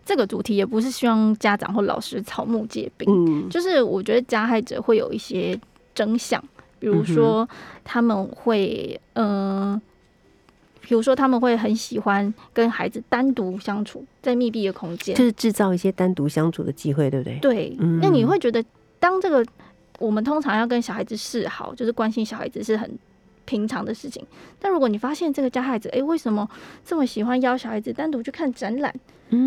[0.03, 5.57] 这个主题也不是希望家长或老师草木皆兵，嗯，就是我觉得加害者会有一些
[5.95, 6.43] 真相，
[6.81, 7.49] 比如说
[7.85, 9.81] 他们会，嗯，
[10.81, 17.39] 比如说他们会很喜欢跟孩子单独相处在密闭的空间，就是制造一些单独相处的机会，对不对？
[17.39, 18.65] 对，那你会觉得
[18.99, 19.47] 当这个
[20.01, 22.91] 我们通常要跟小孩子示好，就是关心小孩子是很。
[23.45, 24.25] 平常的事情，
[24.59, 26.49] 但如果你发现这个加害者，哎，为什么
[26.85, 28.95] 这么喜欢邀小孩子单独去看展览、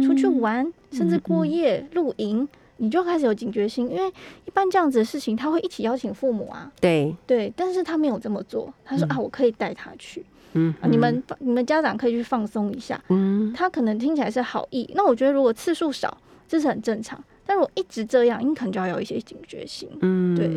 [0.06, 4.08] 出去玩，甚至过夜露营，你就开始有警觉心，因为
[4.46, 6.72] 一般这样子的事情，他会一起邀请父母啊。
[6.82, 7.16] 对。
[7.26, 17.24] 对，但是他没有这么做，他说啊，我可以带他去，嗯，你们你们家长可以去放松一下，嗯，他可能听起来是好意，那我觉得如果次数少，这是很正常。
[17.46, 19.90] 但如果一直这样，你可能就要有一些警觉性。
[20.02, 20.50] 嗯，对。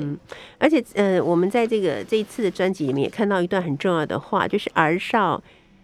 [0.59, 5.43] 而且，呃，我们在这个这一次的专辑里面也看到一段很重要的话，就是儿少，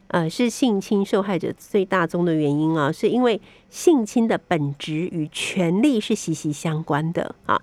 [0.09, 7.61] 呃，是性侵受害者最大宗的原因啊，是因为性侵的本质与权力是息息相关的啊。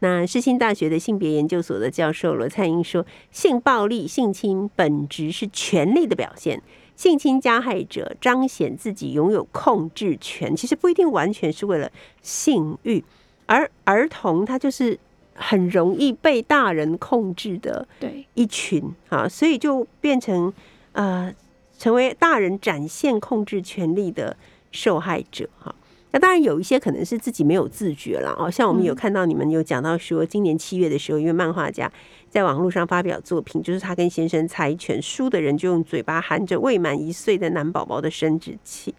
[0.00, 6.60] 那世新大学的性别研究所的教授罗灿英说，性暴力、性侵本质是权力的表现。
[6.96, 13.02] 性侵加害者彰显自己拥有控制权，其实不一定完全是为了性欲，
[13.46, 14.98] 而儿童他就是
[15.34, 20.52] 很容易被大人控制的对一群啊，所以就变成
[20.92, 21.34] 呃
[21.78, 24.36] 成为大人展现控制权力的
[24.70, 25.74] 受害者哈。
[26.14, 31.90] 那当然有一些可能是自己没有自觉了哦，像我们有看到你们有讲到说，今年七月的时候，因为漫画家
[32.32, 38.94] 在网络上发表作品，就是他跟先生猜拳输的人就用嘴巴含着未满一岁的男宝宝的生殖器。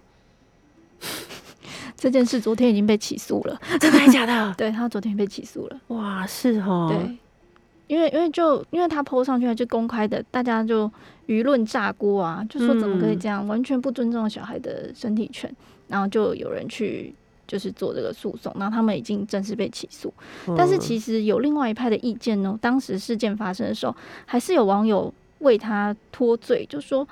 [1.98, 4.54] 这件事昨天已经被起诉了，真的假的？
[4.56, 5.82] 对他昨天被起诉了。
[5.88, 6.88] 哇，是哦。
[6.92, 7.18] 对，
[7.88, 10.88] 因为因为就因为他 PO 上去就公开的，大家就
[11.26, 15.52] 舆论炸锅啊，就说怎么可以这样，完全不尊重小孩的身体权，
[15.88, 17.16] 然后就有人去
[17.48, 20.14] 就是做这个诉讼，然后他们已经正式被起诉。
[20.58, 27.08] 但是其实有另外一派的意见呢，当时事件发生的时候，还是有网友为他脱罪，就说。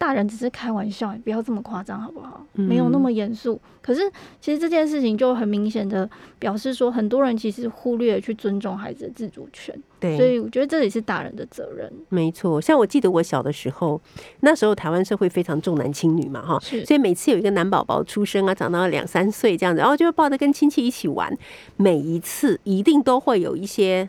[0.00, 2.42] 大人只是开玩笑，不要这么夸张好不好？
[2.54, 3.60] 没有那么严肃。
[3.82, 4.00] 可是
[4.40, 6.08] 其实这件事情就很明显的
[6.38, 9.78] 表示说，很多人其实忽略去尊重孩子的自主权。
[9.98, 11.92] 对，所以我觉得这也是大人的责任。
[12.08, 14.00] 没错，像我记得我小的时候，
[14.40, 21.36] 那时候台湾社会非常重男轻女嘛，哈，是所以每次有一个男宝宝出生啊，长到两三岁这样子，然后就会抱着跟亲戚一起玩，
[21.76, 24.08] 每一次一定都会有一些。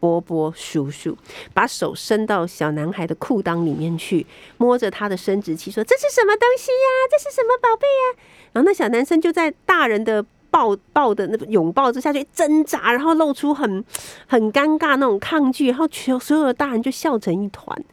[0.00, 1.16] 波波叔叔
[1.52, 6.88] 把手伸到小男孩的裤裆里面去，摸着他的生殖器，说：“这是什么东西呀？
[7.10, 13.84] 这是什么宝贝呀？”然后那小男生就在大人的抱抱的那个拥抱之下去挣扎，然后露出很
[14.26, 17.84] 很尴尬那种抗拒，然后全所有的大人就笑成一团。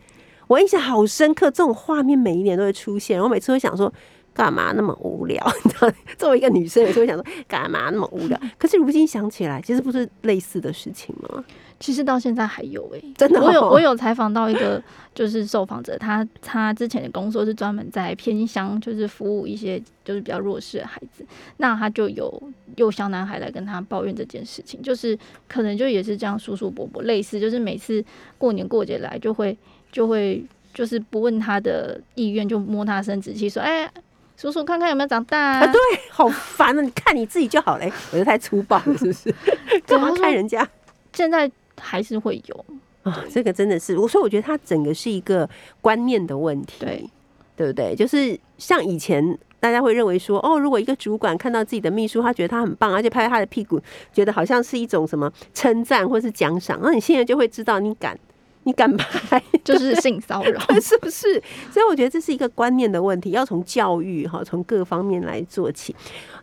[0.47, 3.21] 我印象好深刻，这种画面每一年都会出现。
[3.21, 3.91] 我每次都想说。
[4.35, 5.41] 干嘛那么无聊？
[5.63, 8.37] 你知道，作为一个女生，有时候会想说，干嘛那么无聊？
[8.57, 11.41] 可是如今想起来，其实不是类似的事情吗？
[11.79, 14.81] 其实到现在还有哎，真的，我有我有采访到一个
[15.13, 21.25] 就是受访者，他他之前的工作是专门在偏乡，就是服务一些就是比较弱势的孩子。
[21.57, 22.41] 那他就有
[22.77, 28.03] 有小男孩来跟他抱怨这件事情，就是可能就也是这样，叔叔伯伯类似，就是每次
[28.37, 29.57] 过年过节来就会
[29.91, 33.89] 就会就是不问他的意愿，就摸他生殖器，说哎。
[34.37, 35.65] 叔叔，看看有没有长大啊？
[35.65, 36.81] 对，好烦啊！
[36.81, 39.33] 你看你自己就好嘞，我觉得太粗暴了，是不是？
[39.87, 40.67] 干嘛看人家？
[41.13, 42.65] 现在还是会有
[43.03, 45.49] 啊，这个真的是，我说我觉得他整个是一个
[45.81, 47.09] 观念的问题，对
[47.55, 47.95] 对不对？
[47.95, 58.17] 就是像以前大家会认为说，哦，如果一个主管看到自己的秘书，他觉得他很棒，而且拍他的屁股，觉得好像是一种什么称赞或是奖赏，那你现在就会知道你敢。
[58.67, 61.39] 你敢拍 就是性骚扰， 是不是？
[61.71, 65.95] 所以我觉得这是一个观念的问题，要从教育哈，从各方面来做起。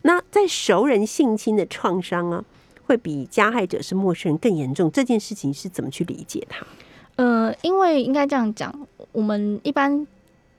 [0.03, 2.45] 那在熟人性侵的创伤啊，
[2.85, 4.90] 会比加害者是陌生人更严重。
[4.90, 6.66] 这件事情是怎么去理解它？
[7.16, 8.75] 呃，因为应该这样讲，
[9.12, 10.07] 我们一般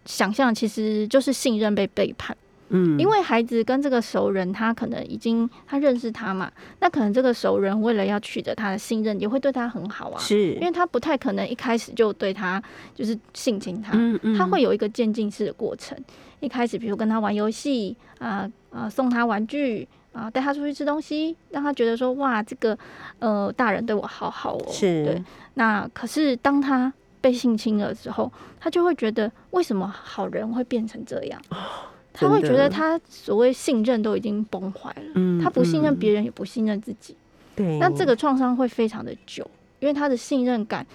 [0.05, 2.35] 想象其实就是信任被背叛。
[2.69, 10.19] 嗯，因为孩子跟这个熟人，他可能已经他认识他嘛，那可能这个熟人为了要取得他的信任，也会对他很好啊。
[10.19, 12.61] 是，因为他不太可能一开始就对他
[12.95, 15.95] 就是性侵他，嗯嗯，他会有一个渐进式的过程。
[16.39, 22.77] 一开始，比如跟他玩游戏啊啊，送他玩具啊，带他出去吃东西，让他觉得说哇，这个
[23.19, 24.65] 呃大人对我好好哦。
[24.71, 25.23] 是，对。
[25.55, 31.41] 那可是当他被性侵了之后，他就会觉得为什么好人会变成这样？
[32.15, 37.17] 他会觉得他所谓信任都已经崩坏了，嗯，他不信任别人，也不信任自己，
[37.55, 39.49] 对，那这个创伤会非常的久，
[39.79, 40.85] 因为他的信任感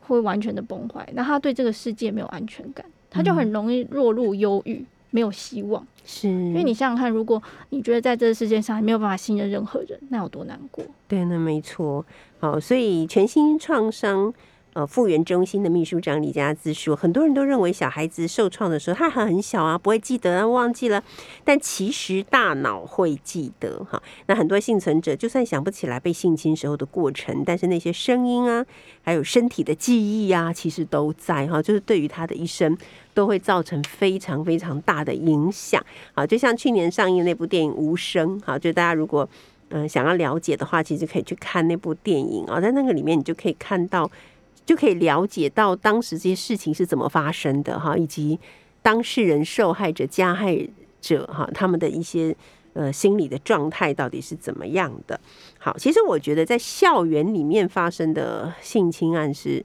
[0.00, 10.84] 会完全的崩坏，那他对这个世界没有安全感，他就很容易落入忧郁，没有希望，是，因为你想想看，如果你觉得在这个世界上还没有办法信任任何人，那有多难过？
[11.06, 12.04] 对，那没错，
[12.40, 14.34] 好，所以全新创伤。
[14.74, 21.04] 呃，复原中心的秘书长李佳姿说，很多人都认为小孩子受创的时候，他还很小啊，不会记得，忘记了。
[21.44, 24.02] 但其实大脑会记得哈。
[24.28, 28.64] 那很多幸存者就算想不起来被性侵时候的过程，但是那些声音啊，
[29.02, 31.60] 还有身体的记忆啊，其实都在哈。
[31.60, 32.74] 就是对于他的一生
[33.12, 35.84] 都会造成非常非常大的影响。
[36.14, 39.28] 好，就像去年上映那部电影《无声》，好，就大家如果
[39.68, 44.10] 嗯想要了解的话，其实可以去看那部电影啊，在那个里面你就可以看到。
[44.64, 48.38] 就可以了解到当时这些事情是怎么发生的哈，以及
[48.80, 50.56] 当事人、受害者、加害
[51.00, 52.34] 者哈，他们的一些
[52.74, 55.20] 呃心理的状态到底是怎么样的。
[55.58, 59.64] 好，其实我觉得在校园里面发生的性侵案是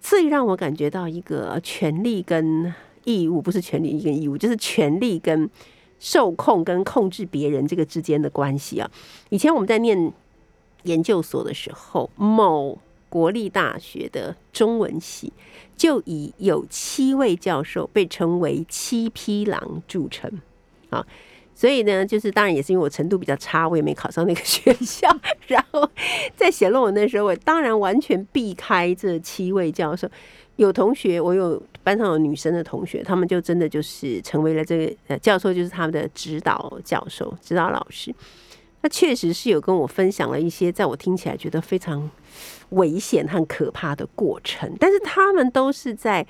[0.00, 2.72] 最让我感觉到一个权利跟
[3.04, 5.48] 义务，不是权利跟义务，就是权利跟
[5.98, 8.90] 受控跟控制别人这个之间的关系啊。
[9.28, 10.12] 以前我们在念
[10.84, 12.78] 研究所的时候，某
[13.10, 15.30] 国立大学的中文系
[15.76, 20.30] 就以有七位教授被称为“七匹狼”著称
[20.88, 21.04] 啊，
[21.54, 25.08] 所以呢，就是当然也是因为我程度比较差，我也没考上那个学校。
[25.48, 25.86] 然后
[26.36, 30.08] 在写论文的时候，我当然完全避开这七位教授。
[30.56, 38.14] 有同学，我有班上有女生的同学，他们就真的就是成为了这个呃教授，就是他们的指导教授、指导老师。
[38.82, 42.10] 他确实是有跟我分享了一些，在我听起来觉得非常。
[42.70, 46.24] 危险和可怕的过程，但是他们都是在，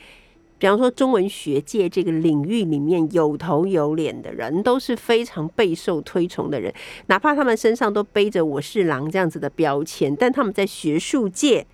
[0.57, 6.72] 比方说中文学界这个领域里面有头有脸的人，都是非常备受推崇的人，
[7.09, 11.66] 哪怕他们身上都背着“我是狼”这样子的标签，但他们在学术界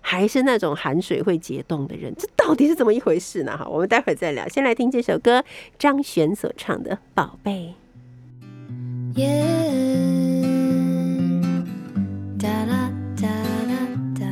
[0.00, 2.12] 还是那种含水会结冻的人？
[2.18, 3.56] 这到底是怎么一回事呢？
[3.56, 4.48] 哈，我们待会再聊。
[4.48, 5.44] 先来听这首歌，
[5.78, 7.76] 张悬所唱的《宝贝》。
[9.16, 9.42] 耶
[12.38, 13.28] 哒啦哒
[13.66, 13.74] 啦
[14.14, 14.24] 哒。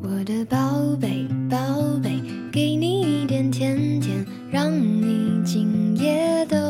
[0.00, 0.56] 我的宝
[1.00, 1.56] 贝宝
[2.02, 2.20] 贝
[2.52, 6.65] 给你一点甜甜让你今夜都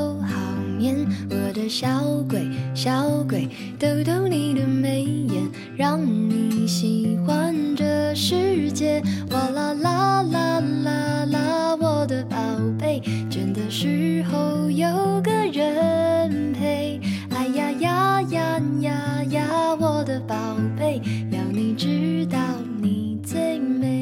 [1.57, 1.89] 的小
[2.29, 3.49] 鬼，小鬼，
[3.79, 5.43] 逗逗你的眉眼，
[5.75, 9.03] 让你喜欢这世界。
[9.31, 12.37] 哇啦啦啦啦啦，我的宝
[12.79, 13.01] 贝，
[13.31, 14.87] 倦的时候有
[15.23, 17.01] 个人陪。
[17.31, 20.37] 哎呀呀呀呀呀，我的宝
[20.79, 21.01] 贝，
[21.31, 22.39] 要你知道
[22.83, 23.96] 你最美。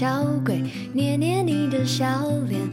[0.00, 0.62] 小鬼，
[0.94, 2.69] 捏捏你的笑脸，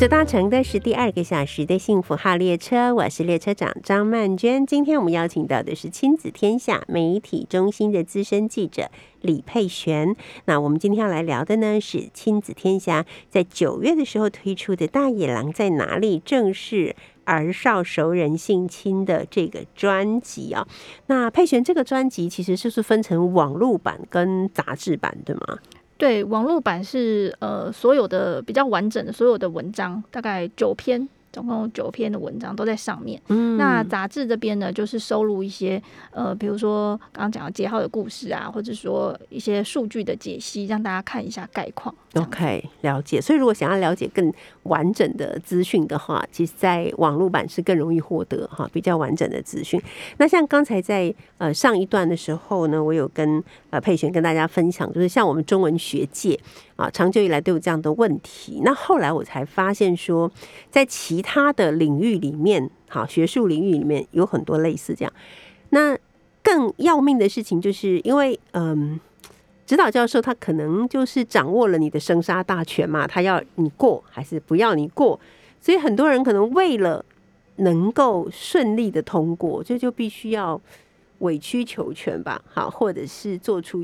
[0.00, 4.64] 所搭乘的是第二个小时的幸福号列车，我是列车长张曼娟。
[4.64, 8.90] 今天我们邀请到的是亲子天下媒体中心的资深记者
[9.20, 10.16] 李佩璇。
[10.46, 16.96] 那我们今天要来聊的呢是亲子天下在九月的时候推出的《大野狼在哪里》正是
[17.26, 20.66] 儿少熟人性侵的这个专辑啊。
[21.08, 25.58] 那佩璇这个专辑其实就是分成网络版跟杂志版，对吗？
[26.00, 33.20] 对，网络版是呃所有的比较完整的所有的文章，大概九篇，总共有九篇的文章都在上面。
[33.28, 41.94] 嗯那杂志这边呢，就是收录一些呃，比如说刚刚讲的杰号的故事啊，或者说一些数据的解析，让大家看一下概况。
[42.14, 43.20] OK，了解。
[43.20, 44.32] 所以如果想要了解更
[44.64, 49.80] 完整的资讯的话，其实在网络版是更容易获得哈，比较完整的资讯。
[50.16, 56.38] 那像刚才在呃上一段的时候呢，我有跟呃佩璇跟大家分享，就是像我们中文学界
[56.80, 58.62] 啊，长久以来都有这样的问题。
[58.64, 60.30] 那后来我才发现说，
[60.70, 65.12] 在其他的领域里面，好学术领域里面有很多类似这样。
[65.70, 65.96] 那
[66.42, 68.98] 更要命的事情，就是因为嗯。
[69.66, 75.20] 指导教授他可能就是掌握了你的生杀大权嘛，他要你过还是不要你过，
[75.60, 77.04] 所以很多人可能为了
[77.58, 80.60] 能够顺利的通过，这就必须要
[81.20, 83.80] 委曲求全吧，好，或者是做出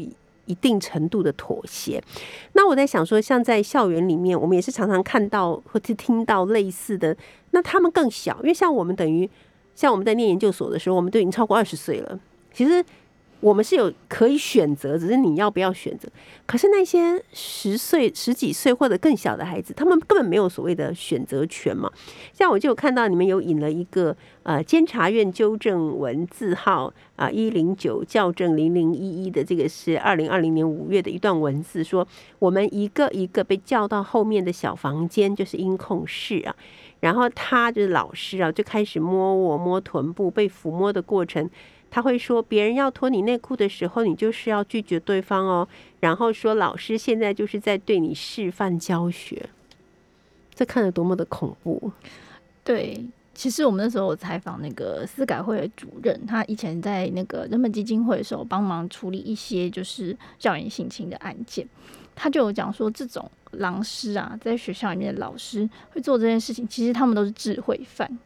[0.46, 2.02] 一定程度的妥协。
[2.54, 7.16] 那我在想说，像在校园里面，我们也是常常看到或者听到类似的，
[7.50, 9.28] 那他们更小，因为像我们等于
[9.74, 12.18] 像我们在念研究所的时候，我们都已经超过二十岁了，
[12.52, 12.84] 其实。
[13.46, 16.08] 我们是有可以选择，只是你要不要选择。
[16.46, 21.88] 可是那些十岁、十几岁或者更小的孩子，他们根本没有所谓的选择权嘛。
[22.32, 32.04] 像我就有看到你们有引了一个呃监察院纠正文字号啊一零九校正零零一一的这个是二零二零年五月的一段文字，说
[32.40, 36.56] 我们一个一个被叫到后面的小房间，就是音控室啊。
[36.98, 41.48] 然后他就是老师啊，就开始摸我摸臀部，被抚摸的过程。
[41.96, 45.66] 他会说，别人要脱你内裤的时候，你就是要拒绝对方哦。
[45.98, 49.48] 然后说，老师现在就是在对你示范教学，
[50.54, 51.90] 这看着多么的恐怖。
[52.62, 53.02] 对，
[53.34, 61.66] 其实我们那时候采访那个司改会的主任，他以前在那个人本基金会的时候帮忙处理一些就是校园性侵的案件，
[62.14, 68.18] 他就有讲说，这种老师啊，在学校里面的老师会做这件事情，其实他们都是智慧犯。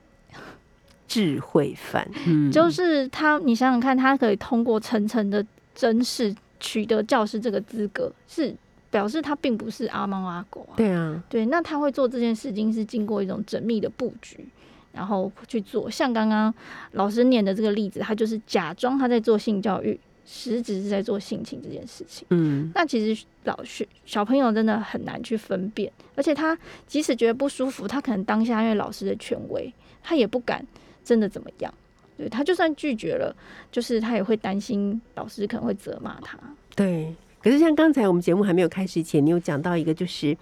[1.11, 5.44] 智慧犯，嗯，就是他，你想想看，他可以通过层层的
[5.74, 8.54] 甄试取得教师这个资格，是
[8.92, 10.74] 表示他并不是阿猫阿狗啊。
[10.76, 14.46] 对啊，对，那他会做这件事情是经过一种缜密的布局，
[14.92, 15.90] 然后去做。
[15.90, 16.54] 像刚刚
[16.92, 22.24] 老师念的这个例子，他就是假装他在做性教育，实质是在做性侵这件事情。
[22.30, 26.56] 嗯，那其实老学小朋友真的很难去分辨，而且他
[26.86, 29.72] 即使觉得不舒服，他可能当下因为老师的权威，
[30.04, 30.64] 他也不敢
[31.05, 31.72] 真的怎么样。
[32.16, 33.34] 对他就算拒绝了，
[33.72, 36.38] 就是他也会担心老师可能会责骂他。
[36.74, 37.14] 对。
[37.42, 40.36] 可是像刚才我们节目还没有开始前，你有讲到一个，就是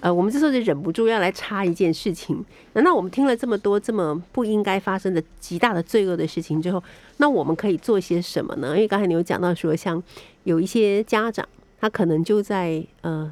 [0.00, 2.42] 呃，我们这时候就忍不住要来插一件事情。
[2.72, 6.82] 难道我们听了这么多这么不应该发生的极大的罪恶的事情之后，
[7.18, 8.68] 那我们可以做些什么呢？
[8.68, 10.02] 因为刚才你有讲到说，像
[10.44, 11.46] 有一些家长，
[11.78, 13.30] 他可能就在呃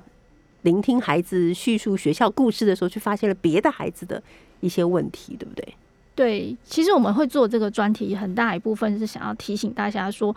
[0.60, 4.22] 聆听孩子叙述学校故事的时候，去发现了别的孩子的
[4.60, 5.66] 一些问题，对不对？
[6.16, 10.34] 对，其实我们会做这个专题，很大一部分是想要提醒大家说。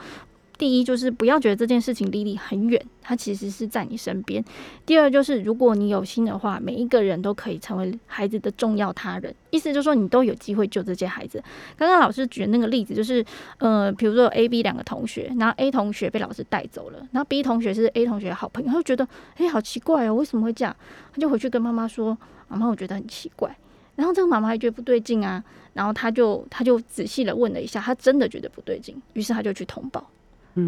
[0.57, 4.43] 第一就是不要觉得这件事情离你很远，它其实是在你身边。
[4.85, 9.33] 第二就是如果你有心的话，每一个人都可以成为孩子的重要他人。
[9.51, 11.41] 意思就是说你都有机会救这些孩子。
[11.77, 13.25] 刚刚老师举的那个例子就是，
[13.59, 19.07] 呃，比如说 A、B 两个同学，然后 A 同学被老师带走了，然后 B 同学是 A 同学的好朋友，他就觉得
[19.37, 20.75] 哎，好奇怪哦，为什么会这样？
[21.13, 22.17] 他就回去跟妈妈说
[22.49, 23.55] ：“妈妈，我觉得很奇怪。”
[23.99, 25.43] 然后这个妈妈还觉得不对劲啊，
[25.73, 30.09] 然后他就他就仔细的问了一下，他真的觉得不对劲，于是他就去通报。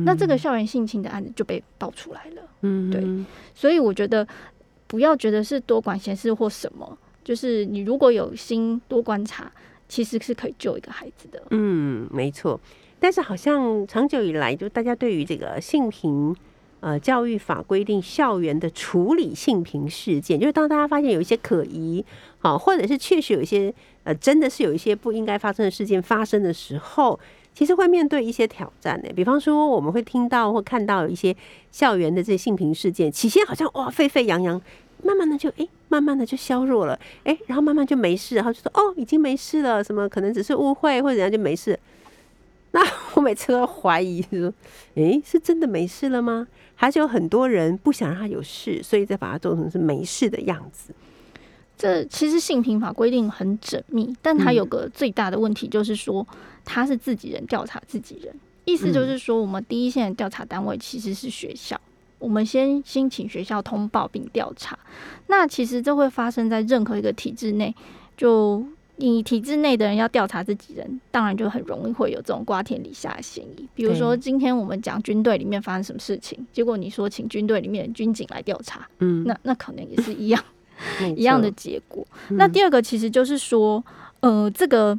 [0.06, 3.02] 那这个校园性侵的案子就被爆出来了，嗯，对，
[3.56, 4.28] 所以我觉得
[4.88, 9.52] 不要觉得是多管闲事或什么，就是你如果有心多观察，
[9.88, 11.42] 其实是可以救一个孩子的。
[11.52, 12.60] 嗯，没错。
[13.00, 16.36] 但是好像长久以来，就大家对于这个性平
[16.82, 22.04] 呃教育法规定校园的处理性平事件，就是当大家发现有一些可疑，
[22.40, 23.74] 好，或者是确实有一些
[24.04, 27.18] 呃真的是有一些不应该发生的事件发生的时候。
[27.54, 31.36] 其实会面对一些挑战呢，比方说我们会听到或看到一些
[31.70, 34.60] 校园的这些性平事件，起先好像哇沸沸扬扬，
[35.04, 41.78] 慢慢的就哎，慢慢的就削弱了，哎，然后慢慢就没事，然后就说哦，已经没事了，什么可能只是误会或者怎样就没事。
[42.72, 42.82] 那
[43.16, 44.54] 我每次都怀疑说，
[44.96, 46.48] 哎，是真的没事了吗？
[46.82, 50.92] 还是有很多人不想让他有事，所以再把它做成是没事的样子？
[51.78, 56.28] 这其实性平法规定很缜密，但它有个最大的问题，就是说
[56.66, 58.34] 他是自己人调查自己人，
[58.66, 61.80] 意思就是说，我们第一线的调查单位其实是学校，
[62.18, 64.80] 我们先先请学校通报并调查。
[65.28, 67.76] 那其实这会发生在任何一个体制内，
[68.18, 68.66] 就
[69.02, 73.68] 你体制内的人要调查自己人，当然就很容易会有这种瓜田李下的嫌疑。
[73.74, 80.44] 比如说今天我们讲军队里面发生什么事情，结果你说请军队里面的军警来调查，嗯，那那可能也是一样。
[81.16, 82.04] 一样的结果。
[82.30, 83.84] 那第二个其实就是说，
[84.22, 84.98] 呃，这个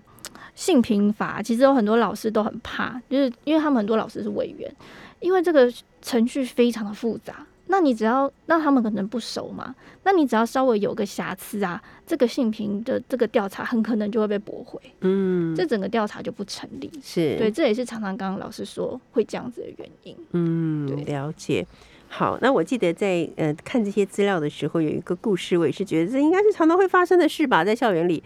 [0.54, 4.72] 性平法其实有很多老师都很怕，就是因为他们很多老师是委员，
[5.18, 5.68] 因为这个
[6.00, 7.44] 程序非常的复杂。
[7.72, 14.78] 那你只要那他们可能不熟嘛，那你只要稍微有个瑕疵啊，这个性平的这个调查很可能就会被驳回。
[15.00, 16.90] 嗯，这整个调查就不成立。
[17.02, 20.14] 是对，这也是常常刚刚老师说会这样子的原因。
[20.32, 21.66] 嗯，了解。
[22.08, 28.22] 好，那我记得在呃看这些资料的时候，有一个故事，我也是觉得这应该是常常会发生的事吧，在校园里，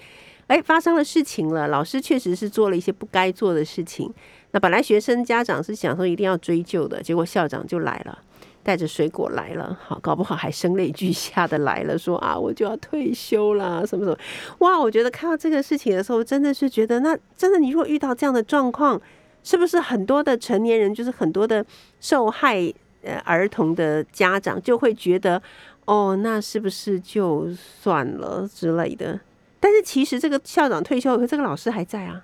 [0.48, 4.12] 哎，发生了事情了，老师确实是做了一些不该做的事情。
[4.50, 8.18] 那本来学生家长是想说一定要追究的，结果校长就来了，
[8.66, 14.18] 带着水果来了，好，搞不好还声泪俱下的来了，说啊，我就要退休啦，什么什么。
[14.58, 19.00] 哇，我觉得看到这个事情的时候，真的是觉得，那真的，你如果遇到这样的状况，
[19.44, 21.64] 是不是很多的成年人，就是很多的
[22.00, 22.74] 受害？
[23.02, 25.40] 呃，儿童的家长就会觉得，
[25.84, 29.20] 哦，那是不是就算了之类的？
[29.60, 32.20] 但是其实这个校长退休，以后这个老师还在啊。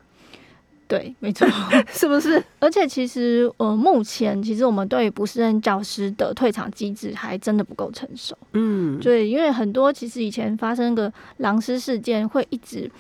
[0.92, 1.48] 对，没错，
[1.88, 2.42] 是不是？
[2.58, 8.36] 而且其实，呃，目前其实我们对于不是任教师的退场机制还真的不够成熟。
[8.52, 12.90] 嗯，对，因为很多其实以前发生个狼师事件，会一直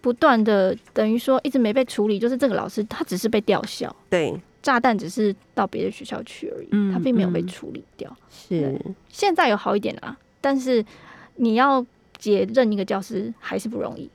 [0.00, 3.94] 不断的等于说一直没被处理，就是这个老师他只是被吊销。
[4.10, 4.34] 对。
[4.60, 8.12] 炸弹只是到别的学校去而已，他并没有被处理掉。
[8.28, 8.76] 是
[9.08, 10.84] 现在有好一点啦，但是
[11.36, 11.86] 你要
[12.18, 14.10] 解任一个教师还是不容易。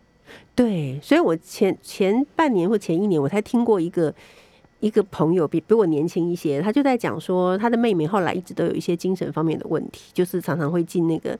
[0.55, 4.13] 对，所以我前前半年或前一年，我才听过一个
[4.79, 11.37] 一个朋友比比我年轻一些，他就在讲说，他的妹妹后来一直都有一些精神方面的问题，就是常常会进那个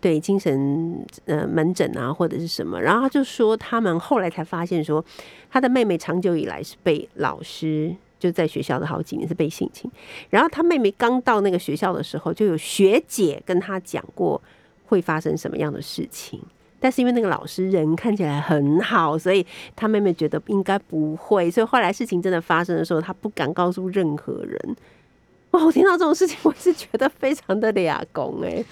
[0.00, 5.04] 对精神呃门诊啊或者是什么，然后他就说，他们后来才发现说，
[5.50, 7.94] 他的妹妹长久以来是被老师。
[8.20, 9.90] 就在学校的好几年是被性侵，
[10.28, 14.38] 然后他妹妹刚到那个学校的时候，就有学姐跟他讲过
[14.84, 16.38] 会发生什么样的事情，
[16.80, 24.76] 但是因为那个老师人看起来很好，所以他妹妹觉得应该不会，所以后来事情真的发生的时候，他不敢告诉任何人。
[25.52, 28.64] 哇，我听到这种事情，我是觉得非常的俩公哎。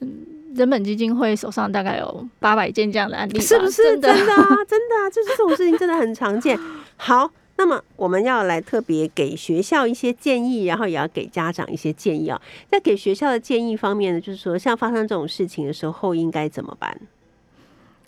[0.00, 0.08] 嗯，
[0.54, 4.14] 人本基金会手上大概有八百件这样的案例，是不是真的？
[4.14, 6.58] 真的啊，真的啊，就是这种事情真的很常见。
[6.96, 7.30] 好。
[7.56, 12.40] 那么我们要来特别给学校一些建议，然后也要给家长一些建议啊。
[12.70, 16.98] 在给学校的建议方面呢，就是说，像发生这种事情的时候，应该怎么办？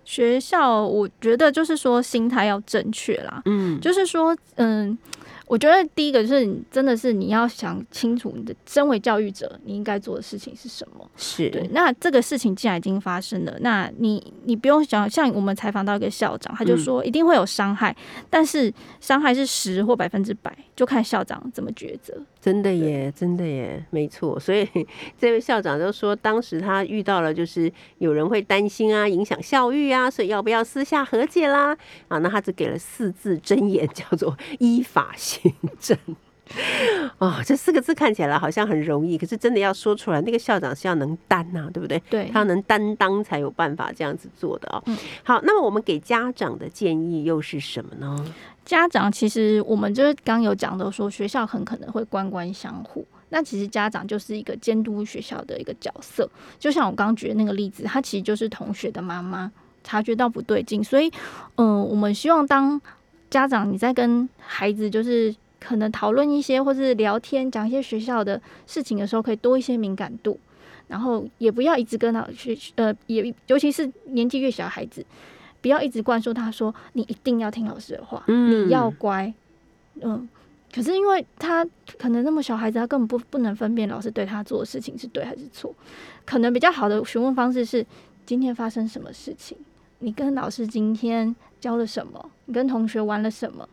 [0.04, 3.42] 学校，我觉得就是说心态要正确啦。
[3.46, 4.96] 嗯，就是说，嗯，
[5.52, 11.06] 我觉得第一个就是你真的是你要想清楚，你的身为教育者，你应该做的事情是什么。
[11.14, 17.94] 是对，那这个事情既然已经发生了，那你你不用想，像我们采访到一个校长，他就说一定会有伤害，
[18.30, 22.18] 但是伤害是十或百分之百，就看校长怎么抉择。
[22.40, 24.40] 真的耶，真的耶，没错。
[24.40, 24.66] 所以
[25.18, 31.76] 这位校长就说，当时他遇到了就是有人会担心啊，影响校誉啊，所以要不要私下和解啦？
[32.08, 35.41] 啊，那他只给了四字真言，叫做依法行
[35.80, 35.96] 政。
[37.16, 42.02] 哦，这四个字看起来好像很容易，可是真的要说出来，那个校长是要能担呐、对不对？
[42.10, 44.82] 对他要能担当才有办法这样子做的哦。
[44.86, 48.14] 嗯好，那么我们给家长的建议又是什么呢？
[48.66, 53.06] 家长其实我们就是刚有讲到说，学校很可能会官官相护。
[53.30, 56.28] 那其实家长就是一个监督学校的一个角色，
[56.58, 59.50] 就像我刚刚举的那个例子，他其实就是同学的妈妈，
[59.82, 61.10] 察觉到不对劲，所以，
[61.54, 62.78] 嗯、我们希望当
[63.32, 70.38] 家长你在跟孩子就是可能讨论一些或是聊天讲一些学校的事情的时候，可以多一些敏感度，
[70.88, 75.02] 然后也不要一直跟他去呃，也尤其是年纪越小的孩子，
[75.62, 79.32] 不要一直灌输他说你一定要听老师的话，嗯你要乖，
[80.02, 80.28] 嗯。
[80.74, 81.66] 可是因为他
[81.98, 85.74] 可能那么小孩子，他根本不不能分辨老师对他做的事情是对还是错。
[86.24, 87.84] 可能比较好的询问方式是：
[88.24, 89.56] 今天发生什么事情？
[89.98, 92.30] 你跟老师今天教了什么？
[92.46, 93.66] 你跟同学玩了什么？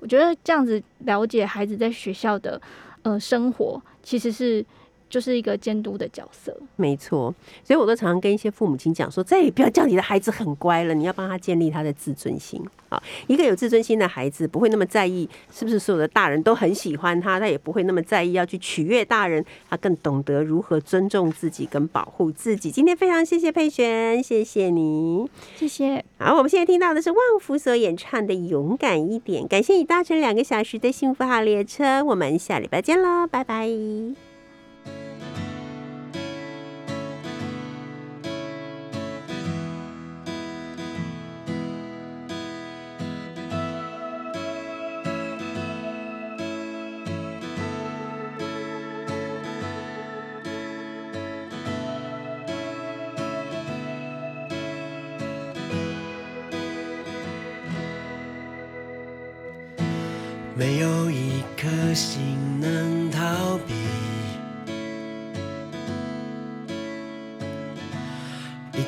[0.00, 2.60] 我觉得这样子了解孩子在学校的
[3.02, 4.66] 呃生活，其实是
[5.08, 6.56] 就是一个监督的角色。
[6.76, 7.34] 没错，
[7.64, 13.02] 所以我都常常跟一些父母亲讲说，再也不要叫你的孩子很乖了，你要帮他建立他的自尊心啊。
[13.26, 22.70] 一个有自尊心的孩子，不会那么在意是不是所有的大人都很喜欢他，他也不会那么在意要去取悦大人，他更懂得如何尊重自己跟保护自己。
[22.70, 25.28] 今天非常谢谢佩璇，谢谢你。
[25.56, 26.04] 谢谢。
[26.18, 34.35] 好，我们现在听到的是旺福所演唱的《勇敢一点》，感谢你搭乘两个小时的幸福号列车，我们下礼拜见喽，拜拜。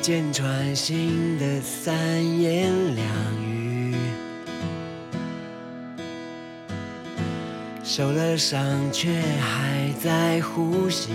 [0.09, 1.95] 一箭穿心的三
[2.41, 3.05] 言两
[3.43, 3.95] 语，
[7.83, 8.59] 受了伤
[8.91, 11.11] 却还在呼吸。